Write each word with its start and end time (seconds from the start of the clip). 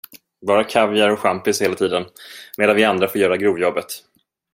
Bara 0.47 0.63
kaviar 0.63 1.09
och 1.09 1.19
champis 1.19 1.61
hela 1.61 1.75
tiden, 1.75 2.05
medan 2.57 2.75
vi 2.75 2.83
andra 2.83 3.07
får 3.07 3.21
göra 3.21 3.37
grovjobbet. 3.37 3.85